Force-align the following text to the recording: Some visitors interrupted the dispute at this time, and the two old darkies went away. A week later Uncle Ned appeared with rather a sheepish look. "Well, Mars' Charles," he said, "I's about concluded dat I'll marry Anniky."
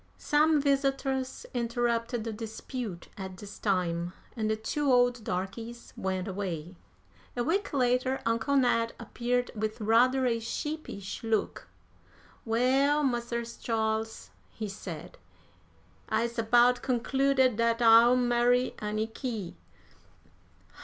Some 0.17 0.59
visitors 0.59 1.45
interrupted 1.53 2.23
the 2.23 2.33
dispute 2.33 3.09
at 3.19 3.37
this 3.37 3.59
time, 3.59 4.13
and 4.35 4.49
the 4.49 4.55
two 4.55 4.91
old 4.91 5.23
darkies 5.23 5.93
went 5.95 6.27
away. 6.27 6.75
A 7.37 7.43
week 7.43 7.71
later 7.71 8.19
Uncle 8.25 8.55
Ned 8.57 8.93
appeared 8.99 9.51
with 9.53 9.79
rather 9.79 10.25
a 10.25 10.39
sheepish 10.39 11.23
look. 11.23 11.67
"Well, 12.45 13.03
Mars' 13.03 13.57
Charles," 13.57 14.31
he 14.49 14.67
said, 14.67 15.19
"I's 16.09 16.39
about 16.39 16.81
concluded 16.81 17.57
dat 17.57 17.79
I'll 17.79 18.15
marry 18.15 18.73
Anniky." 18.79 19.53